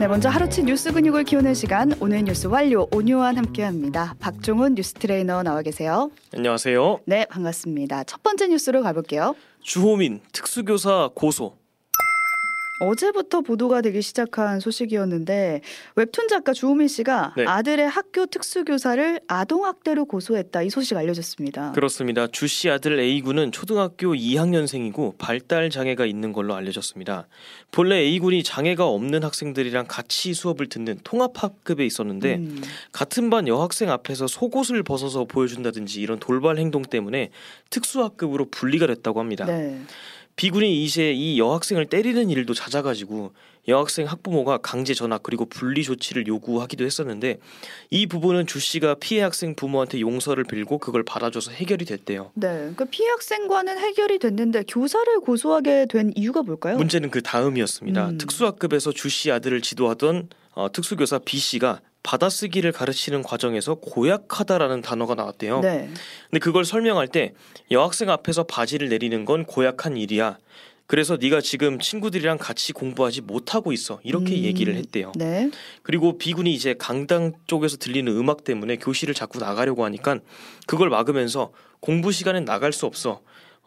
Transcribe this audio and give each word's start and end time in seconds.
네, 0.00 0.06
먼저 0.06 0.28
하루치 0.28 0.62
뉴스 0.62 0.92
근육을 0.92 1.24
키우는 1.24 1.54
시간 1.54 1.92
오늘 2.00 2.22
뉴스 2.22 2.46
완료 2.46 2.86
오뉴완 2.92 3.36
함께합니다. 3.36 4.14
박종훈 4.20 4.76
뉴스 4.76 4.94
트레이너 4.94 5.42
나와 5.42 5.60
계세요. 5.62 6.12
안녕하세요. 6.32 7.00
네, 7.04 7.26
반갑습니다. 7.26 8.04
첫 8.04 8.22
번째 8.22 8.46
뉴스로 8.46 8.82
가볼게요. 8.82 9.34
주호민 9.60 10.20
특수교사 10.30 11.10
고소. 11.14 11.56
어제부터 12.80 13.40
보도가 13.40 13.80
되기 13.80 14.02
시작한 14.02 14.60
소식이었는데 14.60 15.60
웹툰 15.96 16.28
작가 16.28 16.52
주호민 16.52 16.88
씨가 16.88 17.34
네. 17.36 17.44
아들의 17.46 17.88
학교 17.88 18.26
특수교사를 18.26 19.20
아동학대로 19.26 20.04
고소했다 20.04 20.62
이 20.62 20.70
소식 20.70 20.96
알려졌습니다. 20.96 21.72
그렇습니다. 21.72 22.26
주 22.26 22.48
씨 22.48 22.68
아들 22.70 22.98
A군은 22.98 23.52
초등학교 23.52 24.14
2학년생이고 24.14 25.16
발달 25.18 25.70
장애가 25.70 26.06
있는 26.06 26.32
걸로 26.32 26.54
알려졌습니다. 26.54 27.28
본래 27.70 27.96
A군이 27.98 28.42
장애가 28.42 28.86
없는 28.86 29.22
학생들이랑 29.22 29.86
같이 29.86 30.32
수업을 30.34 30.68
듣는 30.68 30.98
통합학급에 31.04 31.84
있었는데 31.84 32.36
음, 32.36 32.62
같은 32.92 33.30
반 33.30 33.46
여학생 33.46 33.90
앞에서 33.90 34.26
속옷을 34.26 34.82
벗어서 34.82 35.24
보여준다든지 35.24 36.00
이런 36.00 36.18
돌발 36.18 36.58
행동 36.58 36.82
때문에 36.82 37.30
특수학급으로 37.70 38.46
분리가 38.50 38.86
됐다고 38.86 39.20
합니다. 39.20 39.44
네. 39.44 39.78
B군이 40.38 40.84
이제 40.84 41.12
이 41.12 41.38
여학생을 41.38 41.86
때리는 41.86 42.30
일도 42.30 42.54
잦아가지고 42.54 43.32
여학생 43.66 44.06
학부모가 44.06 44.58
강제 44.58 44.94
전학 44.94 45.22
그리고 45.24 45.44
분리 45.44 45.82
조치를 45.82 46.28
요구하기도 46.28 46.84
했었는데 46.84 47.38
이 47.90 48.06
부분은 48.06 48.46
주 48.46 48.60
씨가 48.60 48.94
피해 49.00 49.20
학생 49.20 49.54
부모한테 49.56 50.00
용서를 50.00 50.44
빌고 50.44 50.78
그걸 50.78 51.02
받아줘서 51.02 51.50
해결이 51.50 51.84
됐대요. 51.84 52.30
네, 52.34 52.48
그러니까 52.48 52.84
피해 52.86 53.08
학생과는 53.10 53.78
해결이 53.78 54.20
됐는데 54.20 54.62
교사를 54.68 55.20
고소하게 55.20 55.86
된 55.90 56.12
이유가 56.14 56.42
뭘까요? 56.42 56.76
문제는 56.78 57.10
그 57.10 57.20
다음이었습니다. 57.20 58.08
음. 58.10 58.18
특수학급에서 58.18 58.92
주 58.92 59.08
씨 59.10 59.32
아들을 59.32 59.60
지도하던 59.60 60.28
어, 60.52 60.70
특수교사 60.72 61.18
B 61.18 61.38
씨가 61.38 61.80
받아쓰기를 62.08 62.72
가르치는 62.72 63.22
과정에서 63.22 63.74
고약하다라는 63.74 64.80
단어가 64.80 65.14
나왔대요. 65.14 65.60
네. 65.60 65.90
근데 66.30 66.38
그걸 66.40 66.64
설명할 66.64 67.06
때 67.06 67.34
여학생 67.70 68.08
앞에서 68.08 68.44
바지를 68.44 68.88
내리는 68.88 69.26
건 69.26 69.44
고약한 69.44 69.98
일이야. 69.98 70.38
그래서 70.86 71.18
네가 71.20 71.42
지금 71.42 71.78
친구들이랑 71.78 72.38
같이 72.38 72.72
공부하지 72.72 73.20
못하고 73.20 73.72
있어. 73.72 74.00
이렇게 74.04 74.36
음. 74.36 74.44
얘기를 74.44 74.74
했대요. 74.74 75.12
네. 75.16 75.50
그리고 75.82 76.16
B군이 76.16 76.54
이제 76.54 76.74
강당 76.78 77.34
쪽에서 77.46 77.76
들리는 77.76 78.10
음악 78.16 78.42
때문에 78.42 78.76
교실을 78.76 79.12
자꾸 79.12 79.38
나가려고 79.38 79.84
하니까 79.84 80.18
그걸 80.66 80.88
막으면서 80.88 81.52
공부 81.80 82.10
시간엔 82.10 82.46
나갈 82.46 82.72
수 82.72 82.86
없어. 82.86 83.20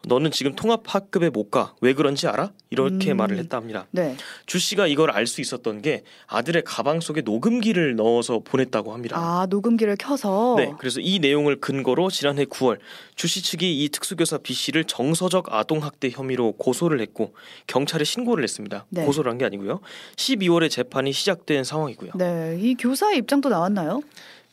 너는 0.06 0.30
지금 0.30 0.54
통합학급에 0.54 1.30
못 1.30 1.50
가. 1.50 1.74
왜 1.80 1.92
그런지 1.94 2.26
알아? 2.26 2.52
이렇게 2.70 3.12
음. 3.12 3.18
말을 3.18 3.38
했다 3.38 3.56
합니다. 3.56 3.86
네. 3.90 4.16
주 4.46 4.58
씨가 4.58 4.86
이걸 4.86 5.10
알 5.10 5.26
수 5.26 5.40
있었던 5.40 5.80
게 5.82 6.02
아들의 6.26 6.62
가방 6.66 7.00
속에 7.00 7.20
녹음기를 7.22 7.94
넣어서 7.96 8.40
보냈다고 8.40 8.92
합니다. 8.92 9.16
아, 9.18 9.46
녹음기를 9.48 9.96
켜서 9.98 10.54
네, 10.58 10.72
그래서 10.78 11.00
이 11.00 11.18
내용을 11.20 11.60
근거로 11.60 12.10
지난해 12.10 12.44
9월 12.44 12.78
주 13.14 13.28
씨 13.28 13.42
측이 13.42 13.84
이 13.84 13.88
특수교사 13.88 14.38
B 14.38 14.52
씨를 14.52 14.84
정서적 14.84 15.52
아동학대 15.54 16.10
혐의로 16.10 16.52
고소를 16.52 17.00
했고 17.00 17.34
경찰에 17.66 18.04
신고를 18.04 18.42
했습니다. 18.44 18.84
네. 18.90 19.04
고소를 19.04 19.30
한 19.30 19.38
게 19.38 19.44
아니고요. 19.46 19.80
12월에 20.16 20.68
재판이 20.70 21.12
시작된 21.12 21.64
상황이고요. 21.64 22.12
네, 22.16 22.58
이 22.60 22.74
교사의 22.74 23.18
입장도 23.18 23.48
나왔나요? 23.48 24.02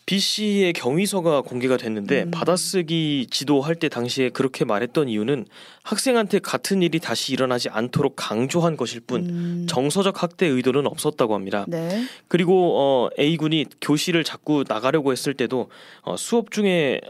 B 0.09 0.17
씨의 0.17 0.73
경위서가 0.73 1.41
공개가 1.41 1.77
됐는데 1.77 2.23
음. 2.23 2.31
받아쓰기 2.31 3.27
지도할 3.29 3.75
때 3.75 3.89
당시에 3.89 4.29
그렇게 4.29 4.65
말했던 4.65 5.07
이유는 5.07 5.45
학생한테 5.83 6.39
같은 6.39 6.81
일이 6.81 6.99
다시 6.99 7.31
일어나지 7.31 7.69
않도록 7.69 8.13
강조한 8.15 8.75
것일 8.75 9.01
뿐 9.01 9.29
음, 9.29 9.65
정서적 9.69 10.23
학대 10.23 10.47
의도는 10.47 10.87
없었다고 10.87 11.35
합니다. 11.35 11.65
네. 11.67 12.03
그리고 12.27 12.79
어, 12.79 13.09
A 13.19 13.37
군이 13.37 13.67
교실을 13.81 14.23
자꾸 14.23 14.63
나가려고 14.67 15.11
했을 15.11 15.35
때도 15.35 15.69
어, 16.01 16.17
수업 16.17 16.49
중에 16.49 17.01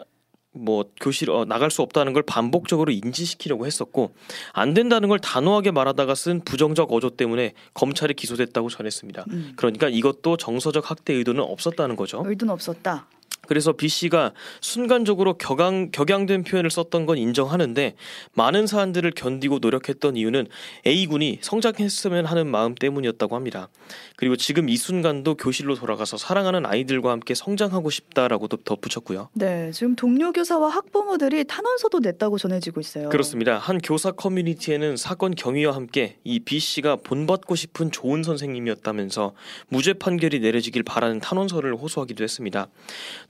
뭐 0.52 0.86
교실 1.00 1.30
어, 1.30 1.46
나갈 1.46 1.70
수 1.70 1.82
없다는 1.82 2.14
걸 2.14 2.24
반복적으로 2.24 2.92
인지시키려고 2.92 3.66
했었고 3.66 4.14
안 4.54 4.74
된다는 4.74 5.10
걸 5.10 5.20
단호하게 5.20 5.72
말하다가 5.72 6.16
쓴 6.16 6.42
부정적 6.42 6.92
어조 6.92 7.12
때문에 7.12 7.54
검찰에 7.74 8.14
기소됐다고 8.14 8.70
전했습니다. 8.70 9.26
음, 9.30 9.54
그러니까 9.56 9.90
이것도 9.90 10.38
정서적 10.38 10.90
학대 10.90 11.14
의도는 11.14 11.44
없었다는 11.44 11.96
거죠. 11.96 12.24
의도는 12.26 12.54
없었다. 12.54 13.08
그래서 13.50 13.74
B 13.74 13.88
씨가 13.90 14.34
순간적으로 14.62 15.34
격앙, 15.34 15.90
격양된 15.90 16.44
표현을 16.44 16.70
썼던 16.70 17.08
건 17.08 17.18
인정하는데 17.18 17.96
많은 18.34 18.68
사안들을 18.68 19.10
견디고 19.16 19.58
노력했던 19.58 20.18
이유는 20.18 20.46
A 20.86 21.08
군이 21.08 21.40
성장했으면 21.42 22.28
하는 22.28 22.46
마음 22.46 22.76
때문이었다고 22.76 23.36
합니다. 23.36 23.70
그리고 24.18 24.36
지금 24.36 24.70
이 24.70 24.78
순간도 24.78 25.34
교실로 25.34 25.74
돌아가서 25.74 26.18
사랑하는 26.18 26.64
아이들과 26.68 27.10
함께 27.10 27.34
성장하고 27.34 27.90
싶다라고도 27.90 28.58
덧붙였고요. 28.58 29.30
네, 29.34 29.72
지금 29.72 29.96
동료 29.96 30.32
교사와 30.32 30.70
학부모들이 30.70 31.46
탄원서도 31.46 32.02
냈다고 32.02 32.38
전해지고 32.38 32.82
있어요. 32.82 33.10
그렇습니다. 33.10 33.58
한 33.58 33.80
교사 33.80 34.12
커뮤니티에는 34.12 34.96
사건 34.96 35.34
경위와 35.34 35.74
함께 35.74 36.18
이 36.24 36.40
B 36.40 36.60
씨가 36.60 36.98
본받고 36.98 37.56
싶은 37.56 37.90
좋은 37.90 38.22
선생님이었다면서 38.22 39.34
무죄 39.70 39.94
판결이 39.94 40.40
내려지길 40.40 40.84
바라는 40.84 41.20
탄원서를 41.20 41.74
호소하기도 41.74 42.24
했습니다. 42.24 42.68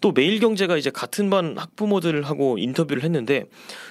또 0.02 0.09
매일경제가 0.12 0.78
이제 0.78 0.90
같은 0.90 1.30
반 1.30 1.58
학부모들하고 1.58 2.58
인터뷰를 2.58 3.04
했는데 3.04 3.46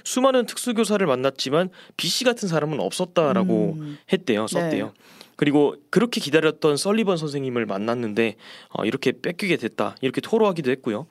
수많은 0.04 0.46
특수교사를 0.46 1.04
만났지만 1.06 1.70
B 1.96 2.08
씨 2.08 2.24
같은 2.24 2.48
사람은 2.48 2.80
없었다라고 2.80 3.76
음, 3.78 3.98
했대요, 4.12 4.46
썼대요. 4.46 4.92
그리고 5.36 5.76
그렇게 5.90 6.20
기다렸던 6.20 6.76
썰리번 6.76 7.16
선생님을 7.16 7.64
만났는데 7.64 8.34
어, 8.70 8.84
이렇게 8.84 9.12
뺏기게 9.12 9.56
됐다 9.56 9.94
이렇게 10.00 10.20
토로하기도 10.20 10.68
했고요. 10.72 11.06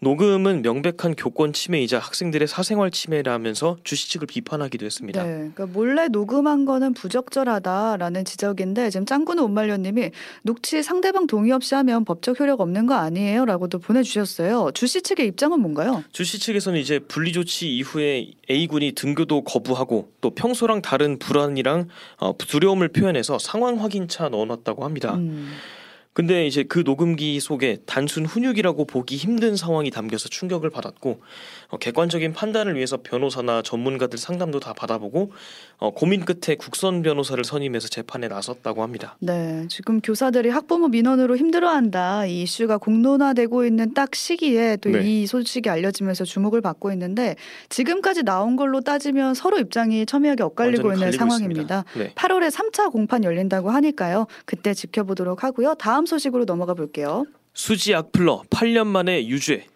녹음은 0.00 0.62
명백한 0.62 1.16
교권 1.16 1.52
침해이자 1.52 1.98
학생들의 1.98 2.46
사생활 2.46 2.92
침해라면서 2.92 3.78
주시 3.82 4.08
측을 4.10 4.28
비판하기도 4.28 4.86
했습니다. 4.86 5.24
네, 5.24 5.28
그러니까 5.30 5.66
몰래 5.66 6.06
녹음한 6.06 6.64
거는 6.64 6.94
부적절하다라는 6.94 8.24
지적인데 8.24 8.90
지금 8.90 9.06
짱구는 9.06 9.42
온말려님이 9.42 10.12
녹취 10.42 10.84
상대방 10.84 11.26
동의 11.26 11.50
없이 11.50 11.74
하면 11.74 12.04
법적 12.04 12.38
효력 12.38 12.60
없는 12.60 12.86
거 12.86 12.94
아니에요?라고도 12.94 13.80
보내주셨어요. 13.80 14.70
주씨 14.72 15.02
측의 15.02 15.26
입장은 15.26 15.58
뭔가요? 15.60 16.04
주시 16.12 16.38
측에서는 16.38 16.78
이제 16.78 17.00
분리 17.00 17.32
조치 17.32 17.76
이후에 17.76 18.30
A 18.48 18.68
군이 18.68 18.92
등교도 18.92 19.42
거부하고 19.42 20.12
또 20.20 20.30
평소랑 20.30 20.80
다른 20.80 21.18
불안이랑 21.18 21.88
어, 22.18 22.38
두려움을 22.38 22.88
표현해서 22.88 23.38
상황 23.40 23.82
확인차 23.82 24.28
넣어놨다고 24.28 24.84
합니다. 24.84 25.14
음, 25.16 25.50
근데 26.18 26.48
이제 26.48 26.64
그 26.64 26.82
녹음기 26.84 27.38
속에 27.38 27.76
단순 27.86 28.26
훈육이라고 28.26 28.86
보기 28.86 29.14
힘든 29.14 29.54
상황이 29.54 29.88
담겨서 29.92 30.28
충격을 30.28 30.68
받았고 30.68 31.20
어, 31.68 31.76
객관적인 31.78 32.32
판단을 32.32 32.74
위해서 32.74 32.96
변호사나 32.96 33.62
전문가들 33.62 34.18
상담도 34.18 34.58
다 34.58 34.72
받아보고 34.72 35.30
어, 35.76 35.92
고민 35.92 36.24
끝에 36.24 36.56
국선 36.56 37.02
변호사를 37.02 37.44
선임해서 37.44 37.86
재판에 37.86 38.26
나섰다고 38.26 38.82
합니다. 38.82 39.16
네, 39.20 39.64
지금 39.68 40.00
교사들이 40.00 40.48
학부모 40.48 40.88
민원으로 40.88 41.36
힘들어한다 41.36 42.26
이 42.26 42.42
이슈가 42.42 42.78
공론화되고 42.78 43.64
있는 43.64 43.94
딱 43.94 44.16
시기에 44.16 44.78
또 44.78 44.90
네. 44.90 45.04
이 45.04 45.26
소식이 45.28 45.70
알려지면서 45.70 46.24
주목을 46.24 46.62
받고 46.62 46.90
있는데 46.90 47.36
지금까지 47.68 48.24
나온 48.24 48.56
걸로 48.56 48.80
따지면 48.80 49.34
서로 49.34 49.60
입장이 49.60 50.04
첨예하게 50.04 50.42
엇갈리고 50.42 50.94
있는 50.94 51.12
상황입니다. 51.12 51.84
네. 51.96 52.12
8월에 52.16 52.50
3차 52.50 52.90
공판 52.90 53.22
열린다고 53.22 53.70
하니까요. 53.70 54.26
그때 54.46 54.74
지켜보도록 54.74 55.44
하고요. 55.44 55.76
소식으로 56.08 56.44
넘어가 56.44 56.74
볼게요. 56.74 57.24
수지 57.54 57.94
악플러 57.94 58.42
8년 58.50 58.86
만에 58.86 59.26
유죄. 59.26 59.66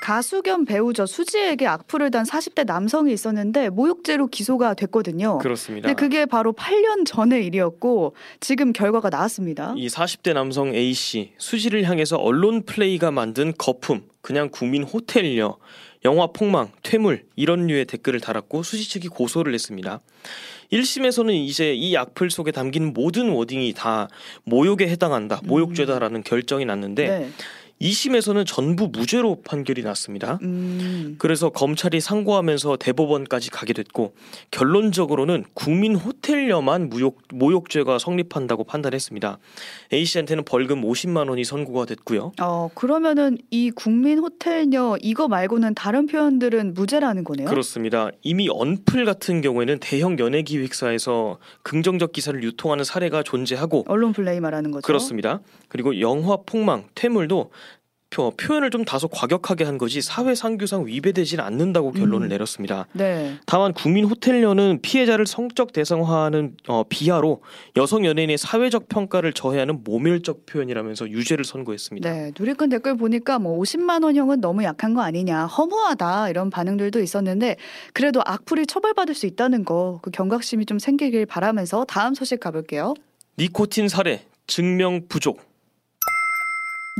가수 0.00 0.42
겸 0.42 0.64
배우죠. 0.64 1.06
수지에게 1.06 1.66
악플을 1.66 2.10
단 2.10 2.24
40대 2.24 2.64
남성이 2.66 3.12
있었는데 3.12 3.68
모욕죄로 3.68 4.28
기소가 4.28 4.74
됐거든요. 4.74 5.38
그렇습니다. 5.38 5.88
근데 5.88 6.00
그게 6.00 6.26
바로 6.26 6.52
8년 6.52 7.04
전의 7.06 7.46
일이었고 7.46 8.14
지금 8.40 8.72
결과가 8.72 9.10
나왔습니다. 9.10 9.74
이 9.76 9.88
40대 9.88 10.32
남성 10.32 10.74
A 10.74 10.92
씨 10.94 11.32
수지를 11.38 11.84
향해서 11.84 12.16
언론 12.16 12.64
플레이가 12.64 13.10
만든 13.10 13.52
거품, 13.56 14.02
그냥 14.22 14.48
국민 14.50 14.82
호텔녀, 14.82 15.58
영화 16.04 16.26
폭망, 16.28 16.70
퇴물 16.82 17.26
이런 17.36 17.66
류의 17.66 17.84
댓글을 17.84 18.20
달았고 18.20 18.62
수지 18.62 18.88
측이 18.88 19.08
고소를 19.08 19.52
했습니다. 19.52 20.00
1심에서는 20.72 21.34
이제 21.34 21.74
이 21.74 21.96
악플 21.96 22.30
속에 22.30 22.52
담긴 22.52 22.92
모든 22.94 23.30
wording이 23.30 23.74
다 23.74 24.08
모욕에 24.44 24.88
해당한다, 24.88 25.40
모욕죄다라는 25.44 26.22
결정이 26.22 26.64
났는데 26.64 27.06
네. 27.06 27.30
2심에서는 27.80 28.46
전부 28.46 28.88
무죄로 28.88 29.40
판결이 29.42 29.82
났습니다. 29.82 30.38
음. 30.42 31.16
그래서 31.18 31.48
검찰이 31.48 32.00
상고하면서 32.00 32.76
대법원까지 32.76 33.50
가게 33.50 33.72
됐고 33.72 34.14
결론적으로는 34.50 35.44
국민 35.54 35.96
호텔녀만 35.96 36.90
무욕, 36.90 37.22
모욕죄가 37.32 37.98
성립한다고 37.98 38.64
판단했습니다. 38.64 39.38
A 39.94 40.04
씨한테는 40.04 40.44
벌금 40.44 40.82
50만 40.82 41.30
원이 41.30 41.44
선고가 41.44 41.86
됐고요. 41.86 42.32
어 42.40 42.68
그러면은 42.74 43.38
이 43.50 43.70
국민 43.70 44.18
호텔녀 44.18 44.96
이거 45.00 45.28
말고는 45.28 45.74
다른 45.74 46.06
표현들은 46.06 46.74
무죄라는 46.74 47.24
거네요. 47.24 47.48
그렇습니다. 47.48 48.10
이미 48.22 48.48
언플 48.50 49.06
같은 49.06 49.40
경우에는 49.40 49.78
대형 49.80 50.18
연예 50.18 50.42
기획사에서 50.42 51.38
긍정적 51.62 52.12
기사를 52.12 52.42
유통하는 52.42 52.84
사례가 52.84 53.22
존재하고 53.22 53.84
언론 53.88 54.12
플레이 54.12 54.38
말하는 54.40 54.70
거죠. 54.70 54.86
그렇습니다. 54.86 55.40
그리고 55.68 56.00
영화 56.00 56.36
폭망, 56.44 56.84
퇴물도 56.94 57.50
표, 58.10 58.30
표현을 58.32 58.70
좀 58.70 58.84
다소 58.84 59.08
과격하게 59.08 59.64
한 59.64 59.78
거지 59.78 60.02
사회 60.02 60.34
상규상 60.34 60.86
위배되지는 60.86 61.42
않는다고 61.44 61.92
결론을 61.92 62.26
음. 62.26 62.28
내렸습니다. 62.28 62.86
네. 62.92 63.36
다만 63.46 63.72
국민 63.72 64.04
호텔녀는 64.04 64.80
피해자를 64.82 65.26
성적 65.26 65.72
대상화하는 65.72 66.56
어, 66.68 66.82
비하로 66.88 67.42
여성 67.76 68.04
연예인의 68.04 68.38
사회적 68.38 68.88
평가를 68.88 69.32
저해하는 69.32 69.82
모멸적 69.84 70.46
표현이라면서 70.46 71.08
유죄를 71.10 71.44
선고했습니다. 71.44 72.10
네, 72.12 72.32
누리꾼 72.38 72.68
댓글 72.68 72.96
보니까 72.96 73.38
뭐 73.38 73.58
50만 73.60 74.04
원형은 74.04 74.40
너무 74.40 74.64
약한 74.64 74.94
거 74.94 75.02
아니냐, 75.02 75.46
허무하다 75.46 76.30
이런 76.30 76.50
반응들도 76.50 77.00
있었는데 77.00 77.56
그래도 77.92 78.22
악플이 78.24 78.66
처벌받을 78.66 79.14
수 79.14 79.26
있다는 79.26 79.64
거 79.64 79.80
그 80.02 80.10
경각심이 80.10 80.66
좀 80.66 80.78
생기길 80.78 81.26
바라면서 81.26 81.84
다음 81.84 82.14
소식 82.14 82.40
가볼게요. 82.40 82.94
니코틴 83.38 83.88
살해 83.88 84.22
증명 84.46 85.06
부족. 85.08 85.49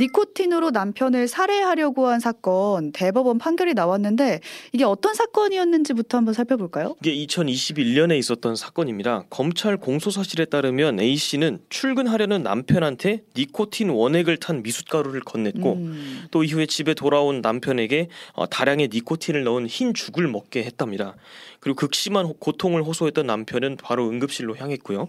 니코틴으로 0.01 0.71
남편을 0.71 1.29
살해하려고 1.29 2.07
한 2.07 2.21
사건 2.21 2.91
대법원 2.91 3.37
판결이 3.39 3.75
나왔는데 3.75 4.41
이게 4.73 4.85
어떤 4.85 5.13
사건이었는지부터 5.15 6.17
한번 6.17 6.33
살펴볼까요? 6.33 6.97
이게 7.05 7.15
2021년에 7.27 8.19
있었던 8.19 8.57
사건입니다. 8.57 9.25
검찰 9.29 9.77
공소 9.77 10.11
사실에 10.11 10.47
따르면 10.47 11.01
A 11.01 11.17
씨는 11.17 11.59
출근하려는 11.69 12.43
남편한테 12.43 13.23
니코틴 13.37 13.91
원액을 13.91 14.39
탄 14.39 14.63
미숫가루를 14.63 15.21
건넸고 15.21 15.75
음, 15.77 16.25
또 16.31 16.45
이후에 16.45 16.65
집에 16.65 16.95
돌아온 16.95 17.43
남편에게 17.43 18.09
어, 18.33 18.47
다량의 18.47 18.89
니코틴을 18.93 19.45
넣은 19.45 19.67
흰 19.67 19.93
죽을 19.93 20.27
먹게 20.29 20.65
했답니다. 20.65 21.15
그리고 21.61 21.77
극심한 21.77 22.25
호- 22.25 22.33
고통을 22.33 22.83
호소했던 22.83 23.27
남편은 23.27 23.77
바로 23.83 24.09
응급실로 24.09 24.57
향했고요. 24.57 25.09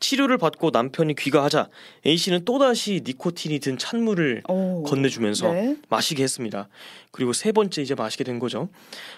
치료를 0.00 0.38
받고 0.38 0.70
남편이 0.70 1.14
귀가하자 1.16 1.68
A 2.06 2.16
씨는 2.16 2.44
또다시 2.46 3.02
니코틴이 3.04 3.60
든 3.60 3.76
찬물을 3.78 4.21
오, 4.48 4.82
건네주면서 4.84 5.52
네. 5.52 5.76
마시게 5.88 6.22
했습니다. 6.22 6.68
그리고 7.12 7.34
세 7.34 7.52
번째 7.52 7.82
이제 7.82 7.94
마시게 7.94 8.24
된 8.24 8.38
거죠. 8.38 8.70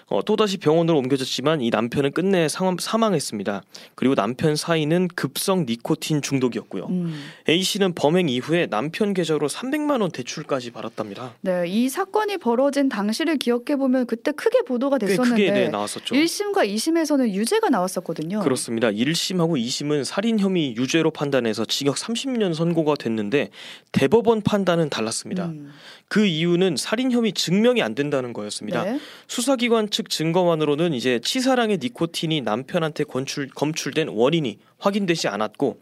어, 0.07 0.21
또다시 0.21 0.57
병원으로 0.57 0.97
옮겨졌지만 0.97 1.61
이 1.61 1.69
남편은 1.69 2.11
끝내 2.11 2.49
상황, 2.49 2.75
사망했습니다. 2.77 3.63
그리고 3.95 4.15
남편 4.15 4.57
사이는 4.57 5.07
급성 5.15 5.65
니코틴 5.65 6.21
중독이었고요. 6.21 6.87
음. 6.87 7.13
A 7.47 7.63
씨는 7.63 7.93
범행 7.93 8.27
이후에 8.27 8.65
남편 8.65 9.13
계좌로 9.13 9.47
300만 9.47 10.01
원 10.01 10.11
대출까지 10.11 10.71
받았답니다. 10.71 11.35
네, 11.39 11.63
이 11.67 11.87
사건이 11.87 12.37
벌어진 12.37 12.89
당시를 12.89 13.37
기억해 13.37 13.77
보면 13.77 14.07
그때 14.07 14.33
크게 14.33 14.63
보도가 14.63 14.97
꽤 14.97 15.07
됐었는데 15.07 15.45
크게 15.45 15.51
네, 15.51 15.69
나왔었죠. 15.69 16.15
1심과 16.15 16.67
2심에서는 16.67 17.29
유죄가 17.29 17.69
나왔었거든요. 17.69 18.41
그렇습니다. 18.41 18.89
1심하고 18.89 19.57
2심은 19.57 20.03
살인 20.03 20.37
혐의 20.39 20.75
유죄로 20.75 21.11
판단해서 21.11 21.63
징역 21.63 21.95
30년 21.95 22.53
선고가 22.53 22.95
됐는데 22.95 23.51
대법원 23.93 24.41
판단은 24.41 24.84
달랐습니다. 24.89 25.45
음, 25.45 25.71
그 26.07 26.25
이유는 26.25 26.75
살인 26.77 27.11
혐의 27.11 27.33
증명이 27.33 27.81
안 27.81 27.95
된다는 27.95 28.33
거였습니다. 28.33 28.83
네. 28.83 28.99
수사기관 29.27 29.89
측 29.89 30.09
증거만으로는 30.09 30.93
이제 30.93 31.19
치사량의 31.19 31.79
니코틴이 31.81 32.41
남편한테 32.41 33.03
건출, 33.03 33.47
검출된 33.49 34.09
원인이 34.09 34.59
확인되지 34.77 35.27
않았고 35.27 35.81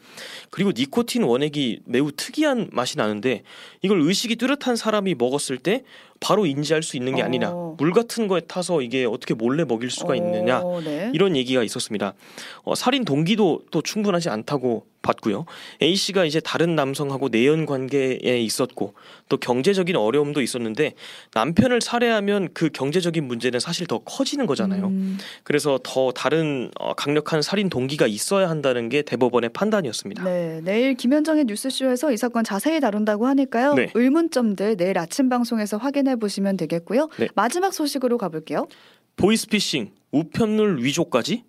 그리고 0.49 0.71
니코틴 0.75 1.23
원액이 1.23 1.81
매우 1.85 2.11
특이한 2.11 2.69
맛이 2.71 2.97
나는데 2.97 3.43
이걸 3.81 4.01
의식이 4.01 4.35
뚜렷한 4.35 4.75
사람이 4.75 5.15
먹었을 5.15 5.57
때 5.57 5.83
바로 6.19 6.45
인지할 6.45 6.83
수 6.83 6.95
있는 6.95 7.15
게 7.15 7.21
아니냐 7.21 7.49
어. 7.51 7.75
물 7.77 7.91
같은 7.91 8.27
거에 8.27 8.39
타서 8.41 8.81
이게 8.81 9.05
어떻게 9.05 9.33
몰래 9.33 9.65
먹일 9.65 9.89
수가 9.89 10.15
있느냐 10.15 10.61
어, 10.61 10.79
네. 10.81 11.11
이런 11.13 11.35
얘기가 11.35 11.63
있었습니다. 11.63 12.13
어, 12.63 12.75
살인 12.75 13.03
동기도 13.03 13.63
또 13.71 13.81
충분하지 13.81 14.29
않다고 14.29 14.85
봤고요. 15.01 15.45
A 15.81 15.95
씨가 15.95 16.23
이제 16.23 16.39
다른 16.39 16.75
남성하고 16.75 17.27
내연 17.27 17.65
관계에 17.65 18.39
있었고 18.39 18.93
또 19.27 19.37
경제적인 19.37 19.97
어려움도 19.97 20.41
있었는데 20.41 20.93
남편을 21.33 21.81
살해하면 21.81 22.49
그 22.53 22.69
경제적인 22.69 23.25
문제는 23.25 23.59
사실 23.59 23.85
더 23.85 23.99
커지는 23.99 24.45
거잖아요. 24.45 24.87
음, 24.87 25.17
그래서 25.43 25.77
더 25.83 26.11
다른 26.13 26.71
어, 26.79 26.93
강력한 26.93 27.41
살인 27.41 27.69
동기가 27.69 28.07
있어야 28.07 28.49
한다는 28.49 28.82
게 28.89 29.01
대법원의 29.01 29.51
판단이었습니다. 29.51 30.23
네, 30.23 30.61
내일 30.63 30.95
김현정의 30.95 31.45
뉴스쇼에서 31.45 32.11
이 32.11 32.17
사건 32.17 32.43
자세히 32.43 32.79
다룬다고 32.79 33.27
하니까요. 33.27 33.73
네. 33.73 33.89
의문점들 33.93 34.77
내일 34.77 34.97
아침 34.97 35.29
방송에서 35.29 35.77
확인해 35.77 36.15
보시면 36.15 36.57
되겠고요. 36.57 37.09
네. 37.17 37.27
마지막 37.35 37.73
소식으로 37.73 38.17
가볼게요. 38.17 38.67
보이스피싱, 39.15 39.91
우편물 40.11 40.83
위조까지 40.83 41.43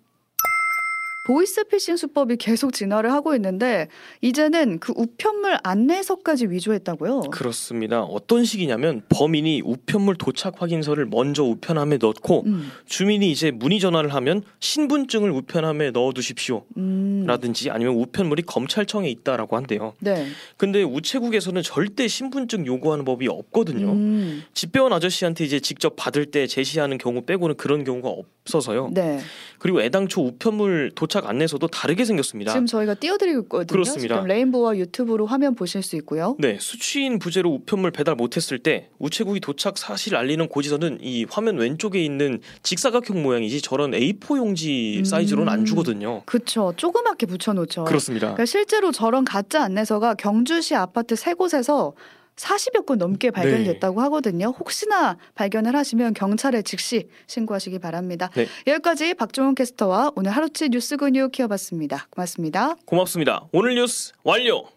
보이스피싱 1.25 1.97
수법이 1.97 2.37
계속 2.37 2.71
진화를 2.71 3.11
하고 3.11 3.33
있는데 3.35 3.87
이제는 4.21 4.79
그 4.79 4.93
우편물 4.95 5.57
안내서까지 5.63 6.45
위조했다고요. 6.47 7.21
그렇습니다. 7.31 8.03
어떤 8.03 8.45
식이냐면 8.45 9.01
범인이 9.09 9.63
우편물 9.65 10.15
도착 10.17 10.61
확인서를 10.61 11.07
먼저 11.07 11.43
우편함에 11.43 11.97
넣고 11.97 12.43
음, 12.45 12.69
주민이 12.85 13.31
이제 13.31 13.49
문의 13.49 13.79
전화를 13.79 14.13
하면 14.13 14.43
신분증을 14.59 15.31
우편함에 15.31 15.91
넣어 15.91 16.13
두십시오. 16.13 16.63
음, 16.77 17.23
라든지 17.25 17.71
아니면 17.71 17.95
우편물이 17.95 18.43
검찰청에 18.43 19.09
있다라고 19.09 19.55
한대요. 19.55 19.93
네. 19.99 20.27
근데 20.57 20.83
우체국에서는 20.83 21.63
절대 21.63 22.07
신분증 22.07 22.67
요구하는 22.67 23.03
법이 23.03 23.27
없거든요. 23.27 23.91
음, 23.91 24.43
집배원 24.53 24.93
아저씨한테 24.93 25.43
이제 25.43 25.59
직접 25.59 25.95
받을 25.95 26.27
때 26.27 26.45
제시하는 26.45 26.99
경우 26.99 27.23
빼고는 27.23 27.55
그런 27.55 27.83
경우가 27.83 28.09
없어서요. 28.09 28.91
네. 28.93 29.19
그리고 29.57 29.81
애당초 29.81 30.21
우편물 30.21 30.91
도착 30.93 31.14
안내서도 31.23 31.67
다르게 31.67 32.03
생겼습니다. 32.05 32.51
지금 32.51 32.65
저희가 32.65 32.95
띄워드리고 32.95 33.41
있거든요. 33.43 33.67
그렇습니다. 33.67 34.15
지금 34.15 34.27
레인보와 34.27 34.77
유튜브로 34.77 35.25
화면 35.25 35.55
보실 35.55 35.83
수 35.83 35.95
있고요. 35.97 36.35
네, 36.39 36.57
수취인 36.59 37.19
부재로 37.19 37.49
우편물 37.51 37.91
배달 37.91 38.15
못했을 38.15 38.59
때 38.59 38.89
우체국이 38.99 39.39
도착 39.39 39.77
사실 39.77 40.15
알리는 40.15 40.47
고지서는 40.47 40.99
이 41.01 41.25
화면 41.29 41.57
왼쪽에 41.57 42.03
있는 42.03 42.41
직사각형 42.63 43.21
모양이지 43.21 43.61
저런 43.61 43.91
A4 43.91 44.37
용지 44.37 44.97
음. 44.99 45.05
사이즈로는 45.05 45.51
안 45.51 45.65
주거든요. 45.65 46.23
그쵸. 46.25 46.73
조그맣게 46.75 47.25
붙여놓죠. 47.27 47.85
그렇습니다. 47.85 48.27
그러니까 48.27 48.45
실제로 48.45 48.91
저런 48.91 49.23
가짜 49.25 49.63
안내서가 49.63 50.15
경주시 50.15 50.75
아파트 50.75 51.15
세 51.15 51.33
곳에서 51.33 51.93
40여 52.35 52.85
건 52.85 52.97
넘게 52.97 53.31
발견이 53.31 53.63
네. 53.63 53.73
됐다고 53.73 54.01
하거든요. 54.01 54.47
혹시나 54.59 55.17
발견을 55.35 55.75
하시면 55.75 56.13
경찰에 56.13 56.61
즉시 56.61 57.07
신고하시기 57.27 57.79
바랍니다. 57.79 58.29
네. 58.35 58.47
여기까지 58.67 59.13
박종훈 59.13 59.55
캐스터와 59.55 60.11
오늘 60.15 60.31
하루치 60.31 60.69
뉴스 60.69 60.97
근육 60.97 61.31
키워봤습니다. 61.31 62.07
고맙습니다. 62.09 62.75
고맙습니다. 62.85 63.45
오늘 63.51 63.75
뉴스 63.75 64.13
완료. 64.23 64.74